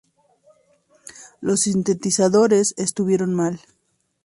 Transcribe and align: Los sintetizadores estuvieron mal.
Los 1.41 1.59
sintetizadores 1.59 2.73
estuvieron 2.77 3.35
mal. 3.35 3.59